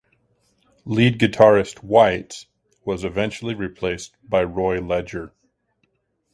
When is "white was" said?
1.83-3.03